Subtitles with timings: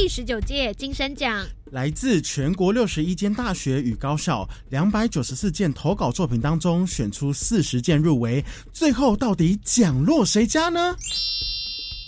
[0.00, 8.42] 第十九届金声奖来自全国六十一间大学与高校，两百九十四件投稿作品当中选出四十件入围，
[8.72, 10.96] 最后到底奖落谁家呢？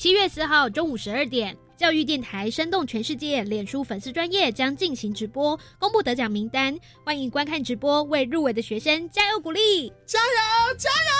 [0.01, 11.20] 七月四号中午十二点，教育电台生动全世界脸书粉丝专业将进行直播，公布得奖名单，欢迎观看直播，为入围的学生加油鼓励，加油加油！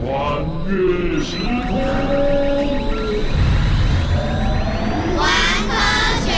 [0.00, 1.76] 穿越时空，
[5.16, 5.26] 玩
[5.66, 5.74] 科
[6.24, 6.30] 学。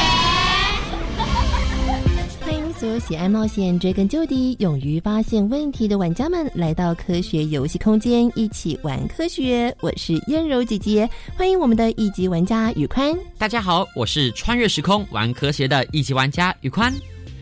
[2.40, 9.74] 欢迎所有喜爱冒险、追根究底、勇于发现问题的玩家们来到科学游戏空间，一起玩科学。
[9.80, 13.14] 我是燕柔姐姐，欢迎我们的一级玩家宇宽。
[13.36, 16.92] 大家好，我是穿越时空玩科学的一级玩家宇宽。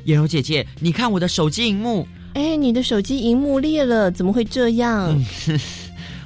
[0.06, 2.06] 燕柔姐姐，你看我的手机荧幕。
[2.34, 5.16] 哎，你的手机荧幕裂了，怎么会这样？
[5.48, 5.58] 嗯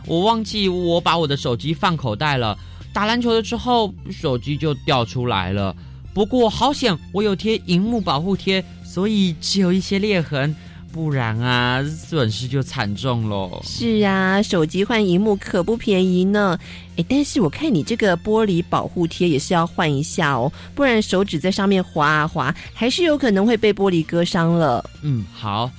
[0.07, 2.59] 我忘记我把我的手机放口袋了，
[2.93, 5.75] 打篮球的时候手机就掉出来了。
[6.15, 10.55] 不过好险，我有贴荧幕保护贴，所以只有一些裂痕，
[10.93, 13.63] 不然啊，损失就惨重喽。
[13.65, 16.59] 是啊，手机换荧幕可不便宜呢。
[16.97, 24.85] 哎，但是我看你这个玻璃保护贴也是要换一下哦，不然手指在上面划啊划，还是有可能会被玻璃割伤了。
[25.03, 25.71] 嗯，好。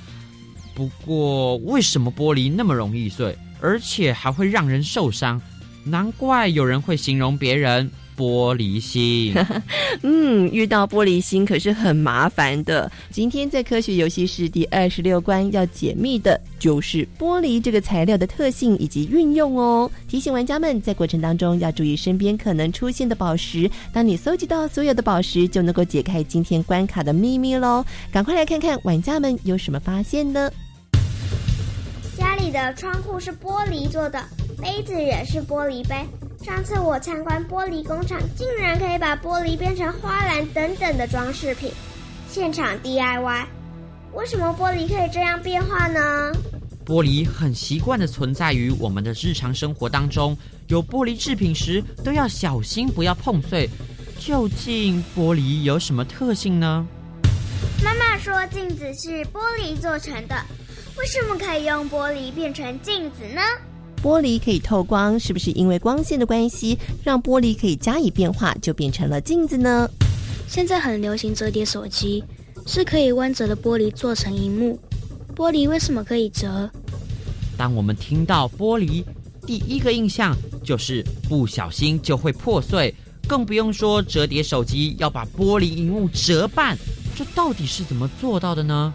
[0.75, 3.37] 不过为什么玻璃那么容易碎？
[3.63, 5.41] 而且还会让人受伤，
[5.85, 9.33] 难怪有人会形容别人玻璃心。
[10.03, 12.91] 嗯，遇到玻璃心可是很麻烦的。
[13.09, 19.89] 今天在科学游戏室第二十六关要解密的就是玻璃这个材料的特性以及运用哦。
[20.09, 23.71] 提醒玩家们在过程当中要注意身边可能出现的宝石。
[23.93, 27.85] 当你搜集到所有的宝石，就能够解开今天关卡的秘密喽。
[28.11, 30.51] 赶快来看看玩家们有什么发现呢？
[32.33, 34.19] 家里的窗户是玻璃做的，
[34.59, 36.03] 杯子也是玻璃杯。
[36.43, 41.71] 上次我参观玻璃工厂，竟然可以把玻璃变成花篮等等的装饰品。
[42.27, 43.45] 现场 DIY，
[44.13, 46.31] 为什么玻璃可以这样变化呢？
[46.83, 50.35] 玻璃很习惯的存在于我们的日常生活当中，
[50.69, 53.69] 有玻璃制品时都要小心不要碰碎。
[54.17, 56.83] 究竟玻璃有什么特性呢？
[57.83, 60.35] 妈妈说镜子是玻璃做成的。
[60.95, 63.41] 为什么可以用玻璃变成镜子呢？
[64.01, 69.89] 玻璃可以透光，是不是因为光线的关系，让玻璃可以加以变化，就变成了镜子呢？
[70.47, 72.23] 现在很流行折叠手机，
[72.67, 74.79] 是可以弯折的玻璃做成荧幕。
[75.35, 76.69] 玻璃为什么可以折？
[77.57, 79.03] 当我们听到玻璃，
[79.47, 82.93] 第一个印象就是不小心就会破碎，
[83.27, 86.77] 更不用说折叠手机要把玻璃荧幕折半，
[87.15, 88.93] 这到底是怎么做到的呢？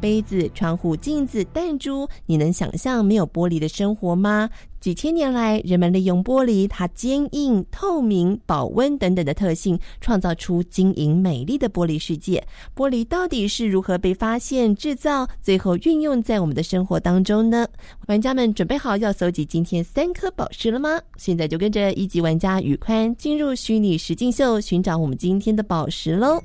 [0.00, 4.48] 杯子、窗户、镜子、弹珠，你能想象没有玻璃的生活吗？
[4.80, 12.46] 几千年来，人们利用玻璃它坚硬、透明、保温等等的特性，创造出晶莹美丽的玻璃世界。
[12.76, 17.66] 玻璃到底是如何被发现、制造，最后运用在我们的生活当中呢？
[18.06, 21.00] 玩家们准备好要搜集今天三颗宝石了吗？
[21.16, 26.40] 现在就跟着一级玩家宇宽进入虚拟实境秀，寻找我们今天的宝石喽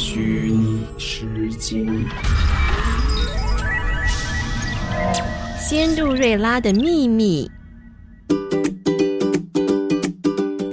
[0.00, 2.06] 虚拟实境。
[5.58, 7.50] 仙杜瑞拉的秘密。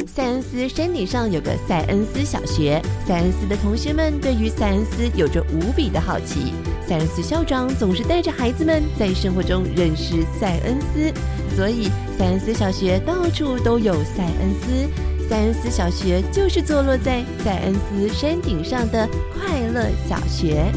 [0.05, 6.53] 塞恩斯山顶上有个塞恩斯小学，塞恩斯的同学们对于塞恩斯有着无比的好奇。
[6.87, 11.11] 塞恩斯校长总是带着孩子们在生活中认识塞恩斯，
[11.55, 15.14] 所以塞恩斯小学到处都有塞恩斯。
[15.27, 20.71] 塞恩斯小学就是坐落在塞恩斯山顶上的快乐小学。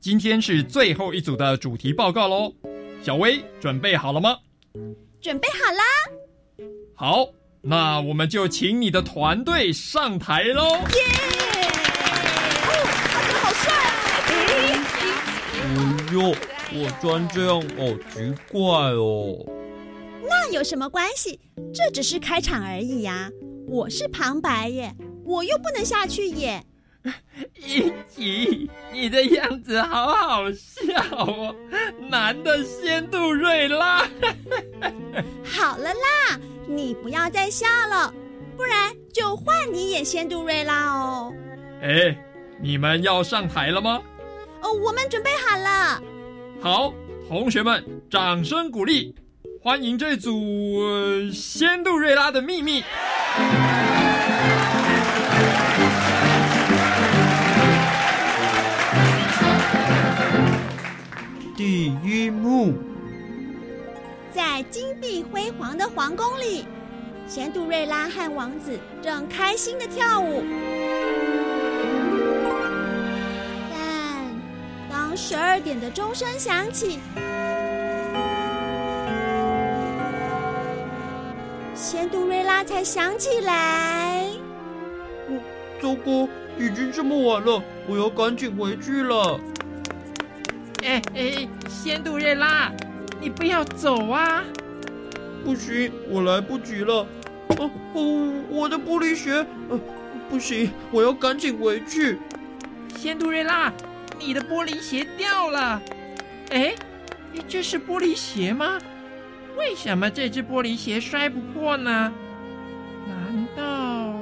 [0.00, 2.52] 今天是最后一组的主题报告喽，
[3.02, 4.36] 小薇准备好了吗？
[5.20, 5.82] 准备好啦！
[6.94, 7.26] 好，
[7.62, 10.62] 那我们就请你的团队上台喽！
[10.68, 10.78] 耶！
[12.68, 12.70] 哦，
[13.10, 13.74] 他真好帅
[16.20, 16.30] 啊！
[16.70, 18.62] 哎呦，我穿这样好奇怪
[18.92, 19.44] 哦。
[20.22, 21.38] 那有什么关系？
[21.74, 23.30] 这只是开场而已呀。
[23.66, 24.94] 我是旁白耶，
[25.24, 26.64] 我又不能下去演。
[27.56, 31.54] 一吉，你的样子好好笑哦！
[32.08, 34.08] 男的仙杜瑞拉，
[35.44, 38.12] 好了啦，你不要再笑了，
[38.56, 41.34] 不然就换你演仙杜瑞拉哦。
[41.82, 42.16] 哎，
[42.58, 44.00] 你们要上台了吗？
[44.64, 46.02] 哦，我们准备好了。
[46.58, 46.94] 好，
[47.28, 49.14] 同学们，掌声鼓励，
[49.62, 50.32] 欢迎这组
[51.32, 52.80] 《仙杜瑞拉的秘密》。
[61.54, 62.72] 第一幕，
[64.32, 66.64] 在金碧辉煌的皇宫里，
[67.26, 70.42] 仙杜瑞拉和王子正开心的跳舞。
[75.14, 76.98] 当十二点的钟声响起，
[81.72, 84.26] 仙杜瑞拉才想起来。
[85.80, 86.28] 糟糕，
[86.58, 89.38] 已经这么晚了，我要赶紧回去了。
[90.82, 92.72] 哎哎，仙杜瑞拉，
[93.20, 94.42] 你不要走啊！
[95.44, 97.06] 不行，我来不及了。
[97.60, 99.78] 哦哦，我的玻璃鞋，呃，
[100.28, 102.18] 不行，我要赶紧回去。
[102.96, 103.72] 仙杜瑞拉，
[104.18, 105.80] 你的玻璃鞋掉了。
[106.50, 106.74] 哎，
[107.48, 108.78] 这是玻璃鞋吗？
[109.56, 112.12] 为什么这只玻璃鞋摔不破呢？
[113.06, 114.14] 难道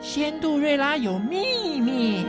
[0.00, 2.24] 仙杜瑞拉有秘密？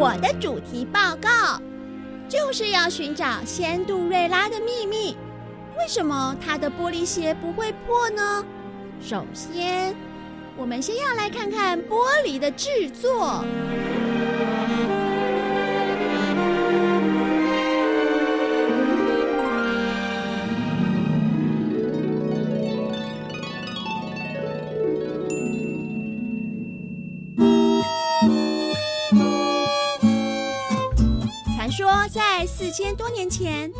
[0.00, 1.60] 我的主题报告
[2.28, 5.16] 就是要寻找仙杜瑞拉的秘密。
[5.78, 8.44] 为什么她的玻璃鞋不会破呢？
[9.00, 9.94] 首先，
[10.60, 13.44] 我们先要来看看玻璃的制作。
[31.56, 33.72] 传说，在四千多年前，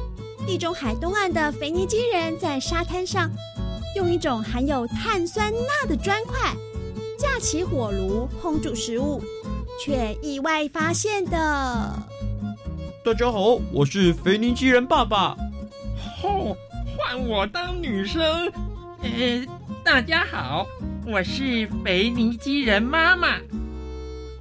[0.47, 3.29] 地中海东岸的腓尼基人在沙滩上，
[3.97, 6.55] 用一种含有碳酸钠的砖块
[7.39, 9.23] 架起火炉烘煮食物，
[9.81, 11.39] 却意外发现的。
[13.05, 15.37] 大家好，我是肥尼基人爸爸。
[16.25, 16.57] 哦，
[16.97, 18.21] 换我当女生。
[19.03, 19.47] 呃，
[19.85, 20.67] 大家好，
[21.07, 23.37] 我是肥尼基人妈妈。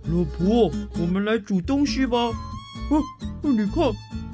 [0.06, 2.18] 老婆，我们来煮东西吧。
[2.18, 3.04] 哦，
[3.44, 3.94] 你看，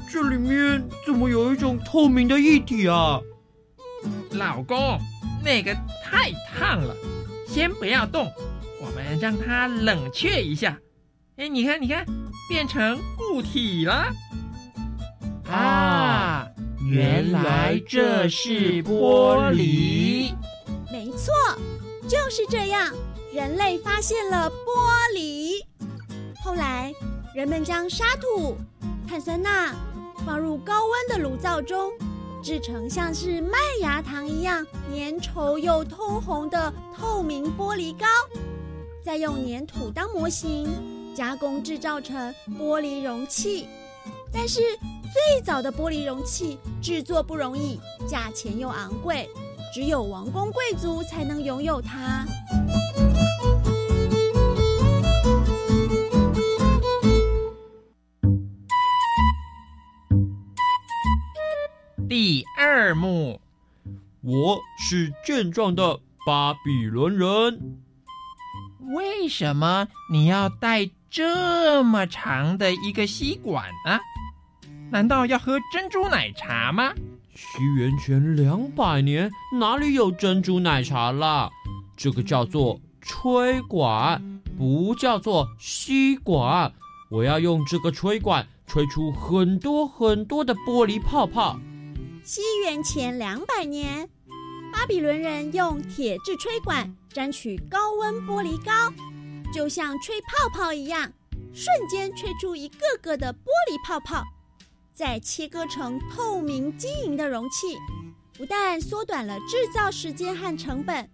[0.10, 3.20] 这里面怎么有一种透明的液体啊？
[4.32, 4.98] 老公，
[5.44, 6.96] 那个太烫了，
[7.46, 8.32] 先不要动，
[8.84, 10.78] 我们让它冷却一下。
[11.38, 12.06] 哎，你看，你看，
[12.50, 14.12] 变成固体了。
[15.50, 16.46] 啊，
[16.92, 20.34] 原来这是玻璃。
[20.92, 21.34] 没错，
[22.10, 22.94] 就是这样，
[23.34, 25.64] 人类发现了玻璃。
[26.44, 26.94] 后来。
[27.36, 28.56] 人们将沙土、
[29.08, 29.74] 碳酸钠
[30.24, 31.92] 放入高温的炉灶中，
[32.44, 34.64] 制成像是麦芽糖一样
[34.96, 38.06] 粘稠又通红的透明玻璃膏，
[39.04, 40.66] 再用粘土当模型
[41.14, 43.68] 加工制造成玻璃容器。
[44.32, 44.62] 但是
[45.14, 49.30] 最早的玻璃容器制作不容易，价钱又昂贵，
[49.74, 52.26] 只有王公贵族才能拥有它。
[62.08, 63.42] 第二幕，
[64.22, 67.84] 我是健壮的巴比伦人。
[68.92, 74.00] 为什么你要带这么长的一个吸管呢？
[74.92, 76.94] 难道要喝珍珠奶茶吗？
[77.34, 81.50] 西元前两百年，哪里有珍珠奶茶啦？
[81.96, 86.72] 这个叫做吹管，不叫做吸管。
[87.10, 91.60] 我要用这个吹管吹出很多很多的玻璃泡泡。
[92.24, 94.10] 西元前两百年，
[94.74, 98.92] 巴比伦人用铁质吹管沾取高温玻璃膏，
[99.54, 101.14] 就像吹泡泡一样，
[101.54, 104.24] 瞬间吹出一个个的玻璃泡泡。
[104.92, 107.78] 再切割成透明晶莹的容器，
[108.36, 111.08] 不但缩短了制造时间和成本，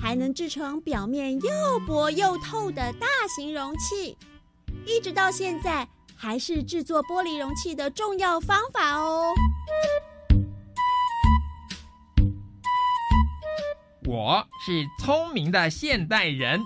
[0.00, 4.16] 还能制成表面又薄又透的大型容器。
[4.86, 9.34] 一直到现在，还是制作玻璃容器的重要方法哦。
[14.10, 16.60] 我是聪明的现代人。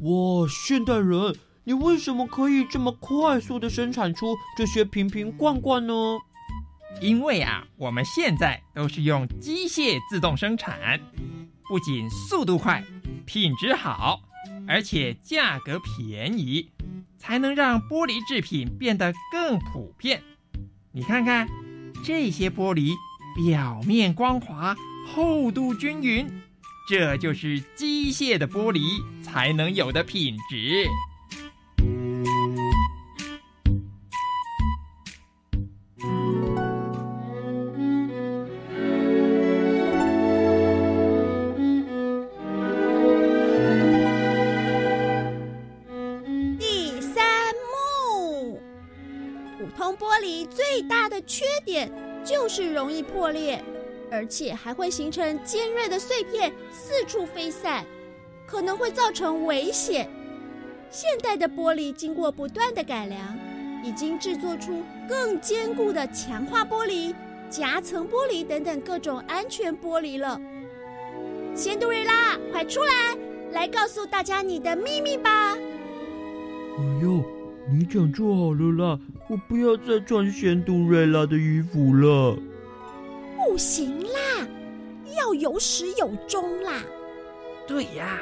[0.00, 1.36] 哇，现代人！
[1.64, 5.92] 你为什么可以这么快速的生产出这些瓶瓶罐罐呢？
[7.02, 10.98] 因为啊，我们现在都是用机械自动生产，
[11.68, 12.82] 不仅速度快、
[13.26, 14.22] 品质好，
[14.66, 16.70] 而且价格便宜，
[17.18, 20.22] 才能让玻璃制品变得更普遍。
[20.90, 21.46] 你看看，
[22.02, 22.94] 这些玻璃
[23.36, 24.74] 表面光滑，
[25.06, 26.26] 厚度均匀，
[26.88, 28.80] 这就是机械的玻璃
[29.22, 30.86] 才能有的品质。
[51.26, 51.90] 缺点
[52.22, 53.64] 就是容易破裂，
[54.10, 57.84] 而且还会形成尖锐的碎片四处飞散，
[58.46, 60.08] 可能会造成危险。
[60.90, 63.36] 现代的玻璃经过不断的改良，
[63.82, 67.14] 已经制作出更坚固的强化玻璃、
[67.50, 70.40] 夹层玻璃等等各种安全玻璃了。
[71.54, 73.16] 仙杜瑞拉，快出来，
[73.52, 75.54] 来告诉大家你的秘密吧！
[75.54, 77.24] 哎呦，
[77.70, 78.98] 你讲就好了啦。
[79.28, 82.36] 我不要再穿仙杜瑞拉的衣服了。
[83.54, 84.44] 不行啦，
[85.16, 86.82] 要有始有终啦。
[87.68, 88.18] 对呀，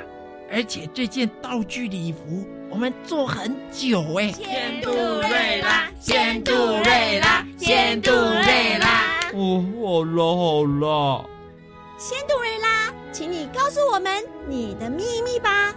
[0.51, 4.31] 而且这件道具礼服我们做很久哎。
[4.31, 9.21] 仙杜瑞拉，仙杜瑞拉，仙杜瑞拉。
[9.33, 11.25] 哦，好了好了。
[11.97, 15.75] 仙杜瑞拉，请你告诉我们你的秘密吧。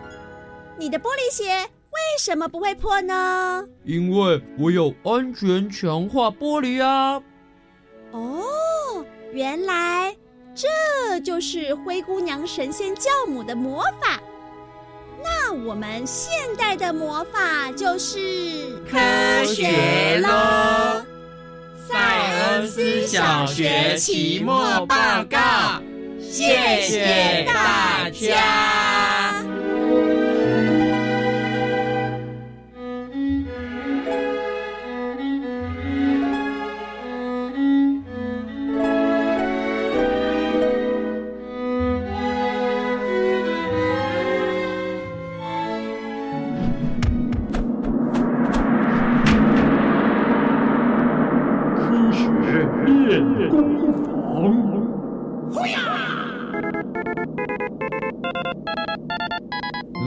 [0.78, 1.46] 你的玻璃鞋。
[1.54, 3.66] 为什么不会破呢？
[3.86, 7.24] 因为我有安全强化玻璃啊！
[8.12, 8.44] 哦，
[9.36, 10.16] 原来
[10.56, 14.18] 这就是灰姑娘神仙教母的魔法。
[15.22, 18.98] 那我们现代的魔法就是科
[19.44, 21.04] 学喽！
[21.86, 24.96] 塞恩斯小学期末报
[25.30, 25.82] 告，
[26.22, 28.85] 谢谢大家。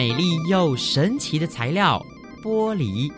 [0.09, 2.03] 美丽又神奇的材料——
[2.43, 3.13] 玻璃。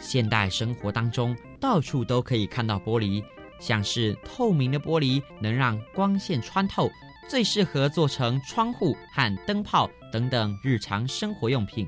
[0.00, 3.22] 现代生活当中，到处都可以看到玻璃，
[3.60, 6.88] 像是透明的玻璃，能让光线穿透，
[7.28, 11.86] 最适合做成窗户和灯泡等等日常生活用品。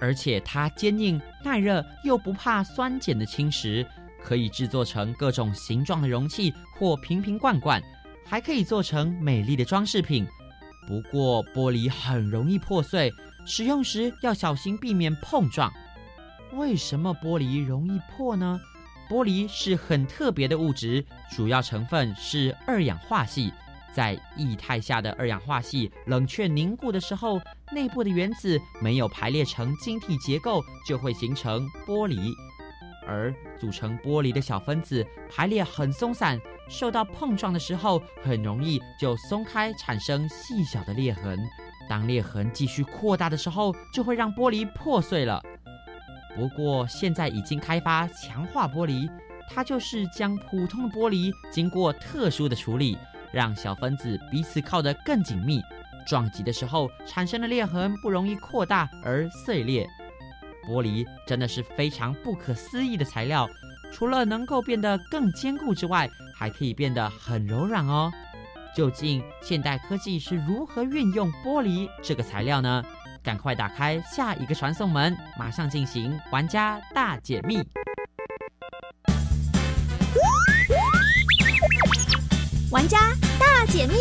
[0.00, 3.86] 而且它坚硬、耐热，又不怕酸碱的侵蚀，
[4.24, 7.80] 可以制作成各种形状的容器或瓶瓶罐罐。
[8.26, 10.26] 还可以做成美丽的装饰品，
[10.88, 13.12] 不过玻璃很容易破碎，
[13.44, 15.72] 使用时要小心避免碰撞。
[16.54, 18.60] 为什么玻璃容易破呢？
[19.08, 23.52] 玻璃是很特别的物质，主要成分是二氧化锡。
[23.92, 27.38] 在液态下的二氧化锡冷却凝固的时候，
[27.72, 32.32] 内部的原子没有排列成晶体结构，就会形成玻璃。
[33.06, 41.38] 而组成玻璃的小分子排列很松散，受到碰撞的时候很容易就松开，产生细小的裂痕。
[41.88, 45.42] 当裂痕继续扩大的时候，就会让玻璃破碎了。
[46.34, 49.10] 不过现在已经开发强化玻璃，
[49.50, 52.96] 它就是将普通的玻璃经过特殊的处理，
[53.32, 55.60] 让小分子彼此靠得更紧密，
[56.06, 59.86] 撞击的时候产生的裂痕不容易扩大而碎裂。
[60.66, 63.46] 玻璃真的是非常不可思议的材料，
[63.92, 68.10] 除了能够变得更坚固之外，还可以变得很柔软哦。
[68.74, 72.82] 究竟现代科技是如何运用玻璃这个材料呢？
[73.22, 77.62] 赶快打开下一个传送门，马上进行玩家大解密。
[82.70, 82.98] 玩家
[83.38, 83.94] 大解密。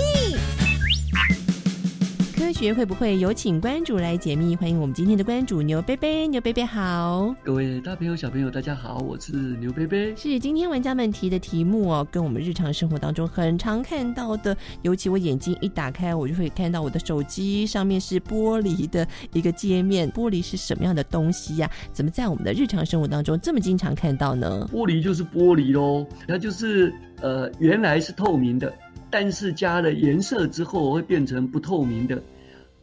[2.41, 4.55] 科学会不会有请关主来解密？
[4.55, 10.15] 欢迎我们今天的关主牛贝贝，牛贝贝好，各位大朋友小朋友大家好，我是牛贝贝。
[10.15, 20.11] 是今天玩家们提的题目哦，跟我们日常生活当中很常看到的，尤其我眼睛一打开，我就会看到我的手机上面是玻璃的一个界面。
[20.11, 21.69] 玻璃是什么样的东西呀？
[21.93, 24.67] 怎么在我们的日常生活当中这么经常看到呢？
[24.73, 28.73] 玻璃就是玻璃喽，它就是呃原来是透明的，
[29.11, 32.21] 但是加了颜色之后会变成不透明的。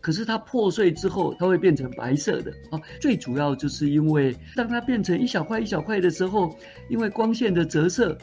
[0.00, 2.80] 可是它破碎之后，它会变成白色的啊。
[3.00, 6.54] 最主要就是因为当它变成一小块一小块的时候，
[6.88, 8.16] 因为光线的折射，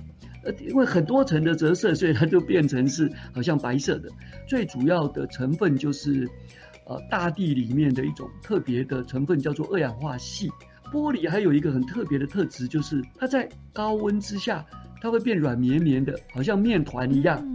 [0.45, 4.09] 呃，因为很多层的折射，所以它就变成是好像白色的。
[4.47, 6.25] 最主要的成分就是，
[6.85, 10.49] 呃，大地里面的一种特别的成分叫做二氧化锡。
[10.93, 14.65] 玻璃还有一个很特别的特质，就是它在高温之下，
[15.01, 17.45] 它会变软绵绵的，好像面团一样。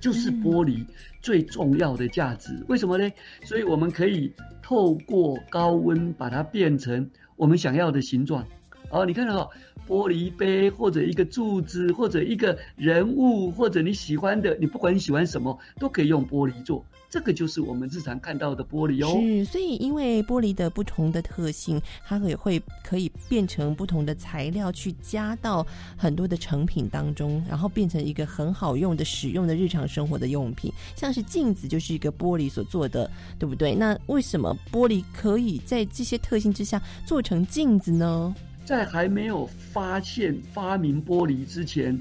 [0.00, 0.84] 就是玻璃
[1.20, 3.10] 最重要的价值，为什么呢？
[3.44, 8.46] 所以我们可以透过高温把它变成我们想要的形状。
[8.90, 9.50] 哦，你看到
[9.88, 16.84] 玻璃杯，或者一个柱子，或者一个人物，或者你喜欢的，你不管你喜欢什么，都可以用玻璃做。
[17.10, 19.18] 这个就是我们日常看到的玻璃哦。
[19.18, 30.70] 是，所以因为玻璃的不同的特性，它也会可以变成不同的材料去加到很多的成品当中，然后变成一个很好用的使用的日常生活的用品。
[30.94, 33.74] 像是镜子就是一个玻璃所做的，对不对？
[33.74, 38.34] 那为什么玻璃可以在这些特性之下做成镜子呢？
[38.68, 41.98] 在还没有发现发明玻璃之前，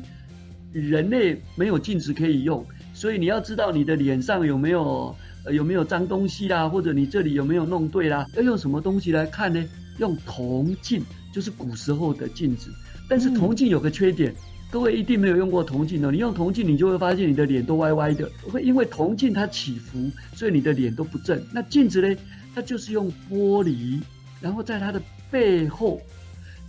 [0.73, 2.61] 人类没有镜子可以用。
[2.93, 8.25] 所以你要知道你的脸上有没有呃有没有脏东西啦，或者你这里有没有弄对啦？
[8.35, 9.63] 要用什么东西来看呢？
[9.97, 11.01] 用铜镜，
[11.33, 12.69] 就是古时候的镜子。
[13.07, 14.35] 但是铜镜有个缺点，
[14.69, 16.11] 各位一定没有用过铜镜哦。
[16.11, 21.41] 你用铜镜，你就会发现你的脸都歪歪的，会因为铜镜它起伏，所以你的脸都不正。
[21.53, 22.13] 那镜子呢？
[22.53, 24.01] 它就是用玻璃，
[24.41, 25.01] 然后在它的
[25.31, 26.01] 背后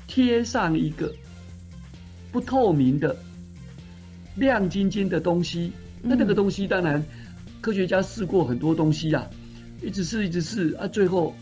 [0.09, 1.15] 贴上一个
[2.33, 3.17] 不透明的
[4.35, 5.71] 亮晶晶的东西。
[6.03, 7.05] 那那个东西当然，
[7.61, 9.25] 科学家试过很多东西啊，
[9.83, 11.35] 一直试一直试啊，最后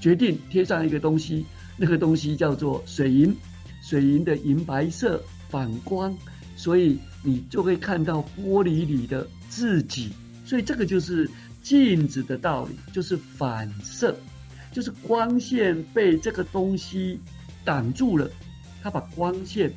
[0.00, 1.44] 决定贴上一个东西，
[1.76, 3.34] 那个东西叫做水银，
[3.82, 6.16] 水银的银白色反光，
[6.56, 10.10] 所以你就会看到玻璃里的自己，
[10.44, 11.30] 所以这个就是
[11.62, 14.16] 镜子的道理，就是反射，
[14.72, 17.20] 就是光线被这个东西
[17.66, 18.30] 挡住了，
[18.80, 19.70] 它把光线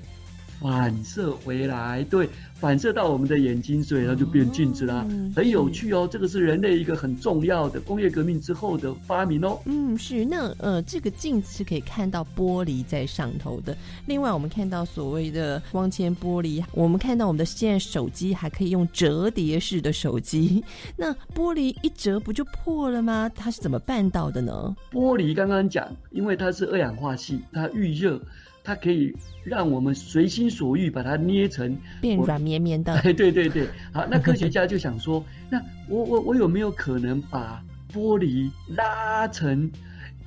[0.60, 2.30] 反射回来，对。
[2.60, 6.06] 反射到我们的眼睛，所以它就变镜子啦，很有趣哦。
[6.12, 9.58] 这个是人类一个很重要的工业革命之后的发明哦。
[9.64, 13.78] 嗯，是那呃，这个镜子是可以看到玻璃在上头的。
[14.08, 20.62] 另外，我们看到所谓的光纤玻璃，我们看到我们的现在手机还可以用折叠式的手机，
[20.98, 23.32] 那玻璃一折不就破了吗？
[23.34, 24.76] 它是怎么办到的呢？
[24.92, 28.22] 玻璃刚刚讲，因为它是二氧化系，它遇热。
[28.70, 29.12] 它可以
[29.44, 33.02] 让我们随心所欲把它捏成变软绵绵的。
[33.02, 39.72] 对对对对， 好，那科学家就想说，那我我我有没有可能把玻璃拉成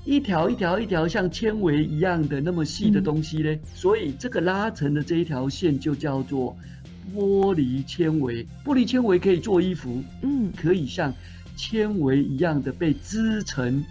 [0.04, 3.56] 一条一条一条像纤维一样的那么细的东西呢？
[3.74, 6.56] 所以这个拉成的这一条线就叫做
[7.14, 8.44] 玻璃纤维。
[8.64, 11.14] 玻璃纤维可以做衣服，嗯，可以像
[11.54, 13.84] 纤维一样的被织成。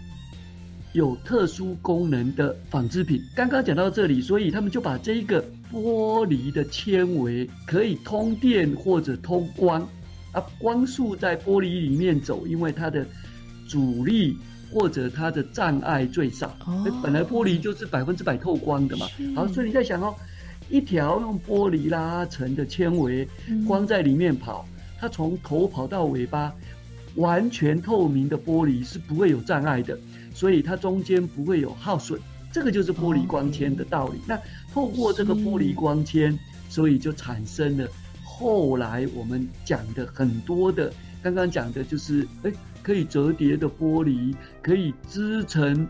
[0.92, 9.80] 有特殊功能的纺织品，刚刚讲到这里，所以他们就把这一个玻璃的纤维可以通电或者通光，
[10.32, 13.06] 啊，光速在玻璃里面走，因为它的
[13.66, 14.36] 阻力
[14.70, 16.48] 或者它的障碍最少。
[16.66, 19.06] 哦，本来玻璃就是百分之百透光的嘛。
[19.34, 20.14] 好，所以你在想哦，
[20.68, 23.26] 一条用玻璃拉成的纤维，
[23.66, 24.68] 光在里面跑，
[25.00, 26.52] 它从头跑到尾巴，
[27.14, 29.98] 完全透明的玻璃是不会有障碍的。
[30.34, 32.18] 所以它中间不会有耗损，
[32.52, 34.18] 这个就是玻璃光纤的道理。
[34.26, 34.38] 那
[34.72, 37.86] 透过这个玻璃光纤，所以就产生了
[38.24, 40.92] 后来我们讲的很多的，
[41.22, 45.86] 刚刚讲的就是，哎，可以折叠的玻璃，可以织成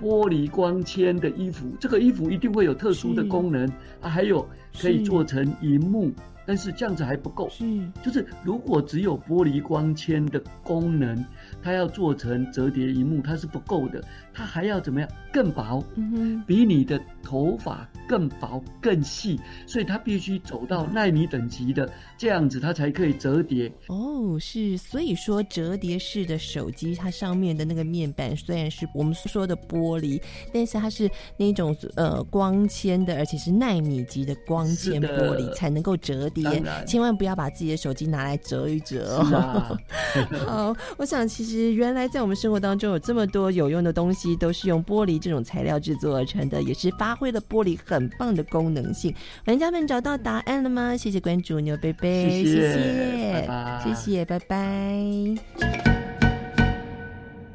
[0.00, 1.66] 玻璃光纤的衣服。
[1.80, 3.66] 这个衣服一定会有特殊的功能
[4.00, 4.46] 啊，还有
[4.80, 6.12] 可以做成荧幕。
[6.46, 7.64] 但是这样子还不够，是，
[8.02, 11.24] 就是如果只有玻璃光纤的功能，
[11.60, 15.08] 它要做成折叠荧幕，它是不够的，它还要怎么样？
[15.32, 23.70] 更薄，嗯比你的头发更薄更细，所以它必须走到纳米等级的，这样子它才可以折叠。
[23.88, 30.22] 哦，是，所以说折叠式的手机，它上面的那个面板虽然是我们说的玻璃，
[30.54, 36.30] 但是它是那种呃光纤的，而且是纳米级的光纤玻璃才能够折。
[36.86, 39.78] 千万不要把自己的手机拿来折一折哦。
[40.46, 49.14] 好，我想其实原来在我们生活当中有这么多有用的东西，都是用玻璃这种材料制作而成的，也是发挥了玻璃很棒的功能性。
[49.46, 50.96] 玩家们找到答案了吗？
[50.96, 53.48] 谢谢关注牛贝贝，谢谢，
[53.82, 54.56] 谢谢，拜拜。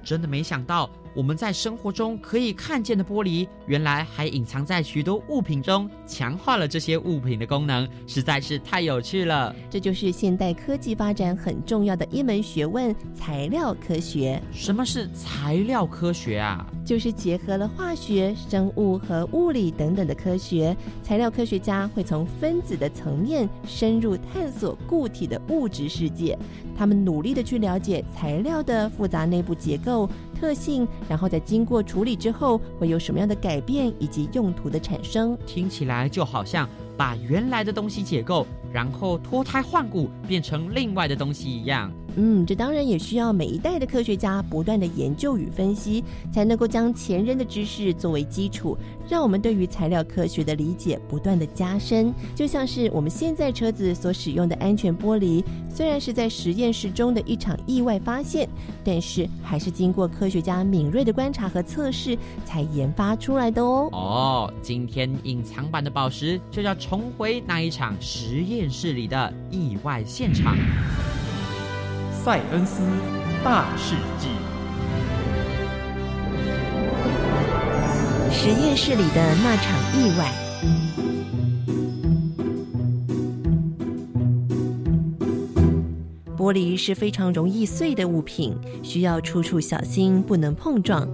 [0.03, 0.89] 真的没想到。
[1.13, 9.53] 我们在生活中可以看见的玻璃，原来还隐藏在许多物品中，强化了这些物品的功能，实在是太有趣了。
[9.69, 14.41] 这就是现代科技发展很重要的一门学问——材料科学。
[14.51, 16.65] 什么是材料科学啊？
[16.85, 20.75] 就是结合了化学、生物和物理等等的科学。
[21.03, 26.37] 材料科学家会从分子的层面深入探索固体的物质世界，
[26.77, 30.09] 他们努力的去了解材料的复杂内部结构。
[30.41, 35.37] 特性，然后在经过处理之后，会有什么样的改变以及用途的产生？
[35.45, 41.91] 听起来就好像把原来的东西解构，然后脱胎换骨，变成另外的东西一样。
[42.15, 48.77] 嗯，这当然也需要每一代的科学家不断的研究与分析，才能够将前人的知识作为基础，
[49.09, 52.13] 让我们对于材料科学的理解不断的加深。
[52.35, 55.43] 就像是我们现在车子所使用的安全玻璃，
[55.73, 58.47] 虽然是在实验室中的一场意外发现，
[58.83, 63.89] 但是还是经过科学家敏锐的观察和测试才研发出来的哦。
[63.93, 70.57] 哦，今天隐藏版的宝石就要重回那一场实验室里的意外现场。
[72.23, 72.83] 塞恩斯
[73.43, 74.27] 大事记。
[78.31, 80.31] 实验室里的那场意外。
[86.37, 91.07] 玻璃是非常容易碎的物品，需要处处小心，不能碰撞。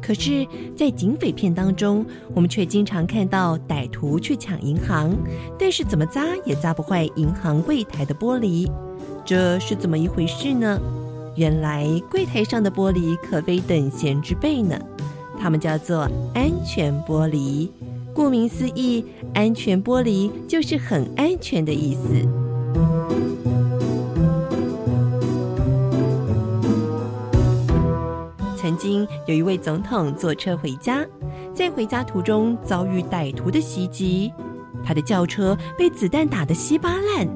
[0.00, 5.14] 可是，在警匪片当中，我们却经常看到歹徒去抢银行，
[5.58, 8.66] 但是怎么砸也砸不坏银行柜台的玻璃。
[9.28, 10.80] 这是怎么一回事呢？
[11.36, 14.74] 原来柜台上的玻璃可非等闲之辈呢，
[15.38, 17.68] 它们叫做安全玻璃。
[18.14, 22.26] 顾名思义，安全玻璃就是很安全的意思。
[28.56, 31.04] 曾经有一位总统坐车回家，
[31.52, 34.32] 在回家途中遭遇歹徒的袭击，
[34.82, 37.28] 他的轿车被子弹打得稀巴烂。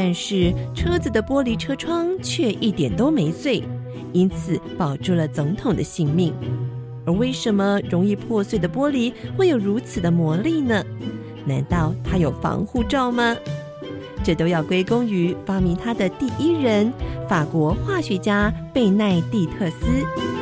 [0.00, 3.64] 但是车子的玻璃车窗却一点都没碎，
[4.12, 6.32] 因此保住了总统的性命。
[7.04, 10.84] 而为什么容易破碎的玻璃会有如此的魔力呢？
[11.44, 13.36] 难道它有防护罩吗？
[14.22, 16.92] 这都要归功于发明它的第一人——
[17.28, 20.37] 法国化学家贝奈蒂特斯。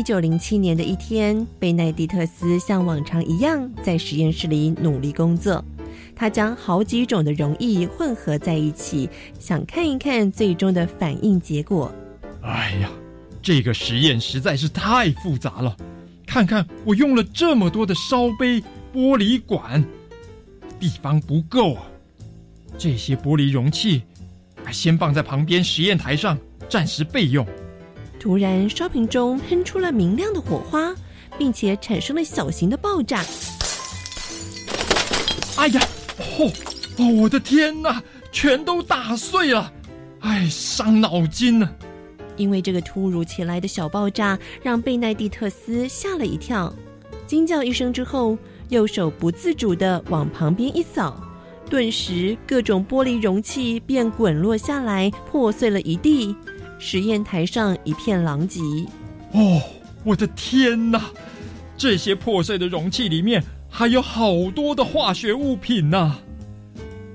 [0.00, 5.62] 一九零七年的一天，贝奈蒂特斯像往常一样在实验室里努力工作。
[6.16, 11.92] 他将好几种的溶液混合在一起，想看一看最终的反应结果。
[12.40, 12.90] 哎呀，
[13.42, 15.76] 这个实验实在是太复杂了！
[16.24, 18.58] 看看我用了这么多的烧杯、
[18.94, 19.84] 玻璃管，
[20.80, 21.82] 地方不够啊！
[22.78, 24.00] 这些玻璃容器，
[24.72, 26.38] 先放在旁边实验台上，
[26.70, 27.46] 暂时备用。
[28.20, 30.94] 突然，烧瓶中喷出了明亮的火花，
[31.38, 33.24] 并且产生了小型的爆炸。
[35.56, 35.80] 哎呀，
[36.18, 36.52] 哦
[36.98, 39.72] 哦，我的天哪，全都打碎了！
[40.20, 41.70] 哎，伤脑筋呢。
[42.36, 46.74] 因为这个突如其来的小爆炸，让贝奈蒂特斯吓了一跳，
[47.26, 48.36] 惊叫一声之后，
[48.68, 51.22] 右手不自主的往旁边一扫，
[51.70, 56.36] 顿时各种玻璃容器便滚落下来，破碎了一地。
[56.80, 58.60] 实验台上一片狼藉。
[59.32, 59.62] 哦，
[60.02, 61.00] 我的天哪！
[61.76, 66.18] 这些破碎的容器里面还有好多的化学物品呢！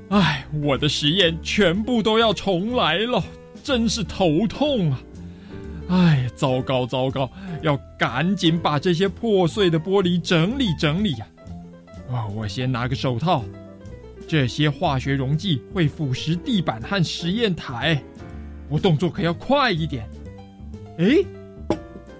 [0.10, 3.22] 哎，我的实验全部都要重来了，
[3.64, 5.02] 真是头痛啊！
[5.90, 7.30] 哎，糟糕糟糕，
[7.62, 11.28] 要赶紧把这些破碎的玻璃整理整理呀！
[12.12, 13.44] 啊，我先拿个手套。
[14.28, 18.02] 这些化学溶剂会腐蚀地板和实验台，
[18.70, 20.08] 我动作可要快一点。
[20.98, 21.18] 哎，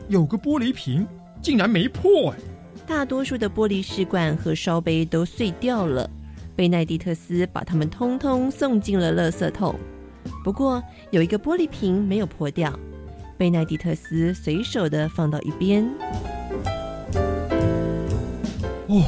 [0.08, 1.08] 有个玻璃瓶
[1.42, 2.38] 竟然没破哎！
[2.86, 6.10] 大多数的玻璃试管和烧杯都碎掉了，
[6.56, 9.76] 贝奈蒂特斯把它们通通送进了垃圾桶。
[10.44, 12.78] 不过有一个玻璃瓶没有破掉，
[13.38, 15.90] 贝奈蒂特斯随手的放到一边。
[18.88, 19.04] 哦。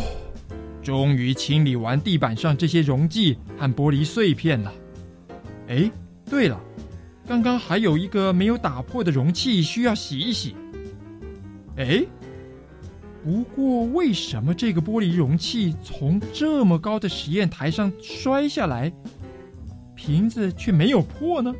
[0.84, 4.73] 终于清理完地板上这些溶剂和玻璃碎片了。
[5.67, 5.91] 哎，
[6.30, 6.58] 对了，
[7.28, 10.56] 刚刚还有一个没有打破的容器需要洗一洗。
[11.76, 12.02] 哎，
[13.22, 18.92] 不过为什么这个玻璃容器从这么高的实验台上摔下来，
[19.94, 21.54] 瓶子却没有破呢？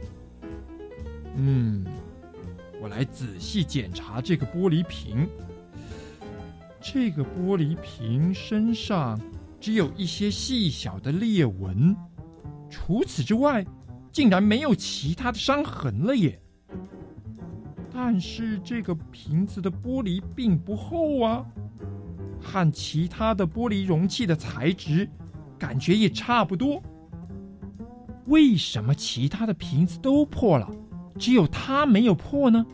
[1.36, 1.86] 嗯，
[2.82, 5.28] 我来仔细检查这个玻璃瓶。
[6.80, 9.20] 这个玻璃瓶身上
[9.60, 11.94] 只有一些细小的裂纹，
[12.70, 13.66] 除此之外，
[14.12, 16.40] 竟然没有其他的伤痕了耶。
[17.92, 21.46] 但是这个瓶子的玻璃并不厚啊，
[22.40, 25.10] 和其他的玻璃容器的材质
[25.58, 26.82] 感觉也差不多。
[28.26, 30.70] 为什么其他的瓶子都破了，
[31.18, 32.66] 只有它没有破呢？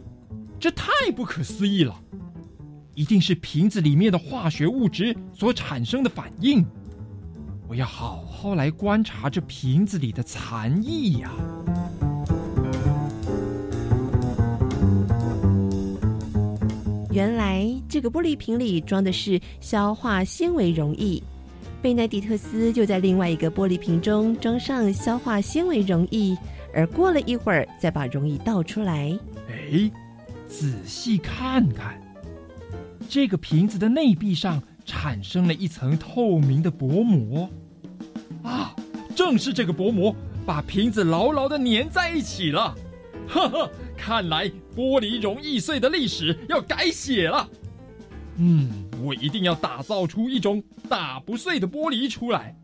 [0.60, 1.96] 这太不可思议了！
[2.96, 6.65] 一定是瓶子里面的化学物质所产生的反应。
[7.74, 11.32] 我要好好来观察这瓶子里的残液呀。
[17.12, 21.24] 原来这个玻璃瓶里装的是消化纤维溶液，
[21.82, 26.38] 贝奈迪特斯就在另外一个玻璃瓶中装上消化纤维溶液，
[26.76, 29.18] 而过了一会儿再把溶液倒出来。
[29.50, 29.90] 哎，
[30.48, 32.00] 仔细看看。
[33.10, 37.50] 这个瓶子的内壁上产生了一层透明的薄膜，
[38.44, 38.76] 啊，
[39.16, 42.76] 正是这个薄膜把瓶子牢牢的粘在一起了。
[43.28, 47.50] 呵呵，看来玻璃容易碎的历史要改写了。
[48.38, 48.70] 嗯，
[49.02, 52.56] 我一定要打造出一种打不碎的玻璃出来。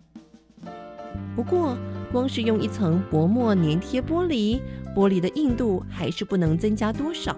[1.35, 1.77] 不过，
[2.11, 4.59] 光是用一层薄膜粘贴玻璃，
[4.93, 7.37] 玻璃的硬度还是不能增加多少。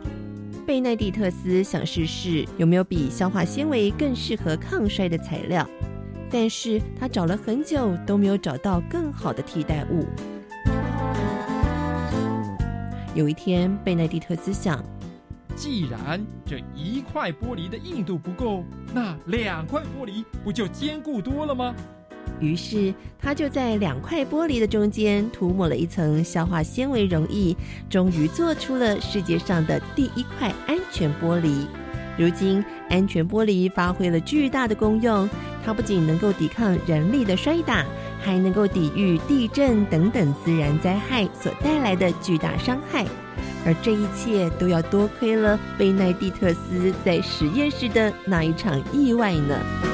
[0.66, 5.68] 贝奈蒂特斯想试试有没有比消化纤维更适合抗衰的材料，
[6.32, 10.06] 但是他找了很久都没有找到更好的替代物。
[13.13, 14.82] 有一天，贝奈蒂特斯想：
[15.54, 18.63] 既然这一块玻璃的硬度不够，
[18.94, 21.76] 那两块玻璃不就坚固多了吗？
[22.39, 27.54] 于是，他就在两块玻璃的中间涂抹了一层消化纤维溶液，
[27.89, 31.67] 终于做出了世界上的第一块安全玻璃。
[32.22, 35.28] 如今，安全玻璃发挥了巨大的功用，
[35.66, 37.84] 它不仅能够抵抗人力的摔打，
[38.22, 43.06] 还能够抵御地震等等自然灾害所带来的巨大伤害。
[43.66, 49.91] 而这一切都要多亏了贝奈蒂特斯在实验室的那一场意外呢。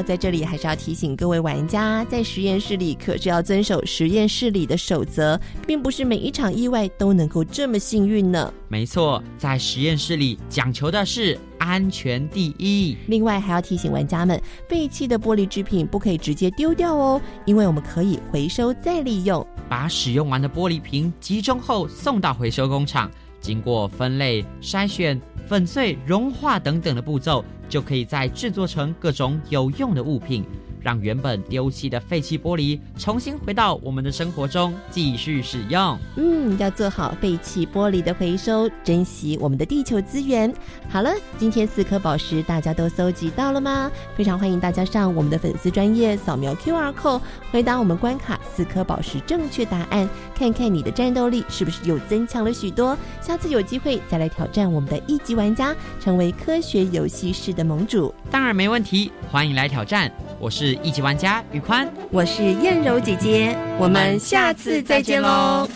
[0.00, 8.52] 过，在这里还是要提醒各位玩家，在实验室里可是要遵守实验室里的守则，并不是每一场意外都能够这么幸运呢。
[8.68, 12.96] 没错，在实验室里讲求的是安全第一。
[13.06, 19.46] 另外，还要提醒玩家们，废弃的玻璃制品不可以直接丢掉哦，因为我们可以回收再利用。
[19.68, 23.10] 把使用完的玻璃瓶集中后送到回收工厂，
[23.40, 27.44] 经过分类、筛选、粉碎、融化等等的步骤。
[27.70, 30.44] 就可以再制作成各种有用的物品。
[30.82, 35.98] 让原本丢弃的废弃玻璃重新回到我们的生活中继续使用。
[36.16, 40.50] 嗯，要做好废弃玻璃的回收，珍惜我们的地球资源。
[40.88, 43.92] 好了，今天四颗宝石大家都搜集到了吗？
[44.16, 47.20] 非常欢迎大家上我们的粉丝专业扫描 Q R code，
[47.52, 52.94] 回答我们关卡四颗宝石正确答案，看看你的战斗力是不是又增强了许多。
[53.18, 58.14] 下次有机会再来挑战我们的一级玩家，成为科学游戏室的盟主。
[58.30, 60.12] 当然没问题，欢迎来挑战。
[60.38, 65.66] 我是一级玩家宇宽，我是燕柔姐姐，我们下次再见喽。